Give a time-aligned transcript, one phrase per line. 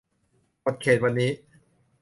[0.61, 1.31] หมดเขตวันนี้